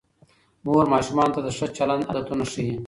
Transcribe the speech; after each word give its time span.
مور 0.65 0.85
ماشومانو 0.93 1.33
ته 1.35 1.41
د 1.43 1.49
ښه 1.57 1.67
چلند 1.77 2.03
عادتونه 2.09 2.43
ښيي 2.51 2.75